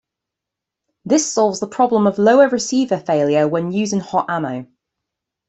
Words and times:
This 1.05 1.31
solves 1.31 1.59
the 1.59 1.67
problem 1.67 2.07
of 2.07 2.17
lower 2.17 2.49
receiver 2.49 2.97
failure 2.97 3.47
when 3.47 3.71
using 3.71 3.99
hot 3.99 4.25
ammo. 4.31 4.65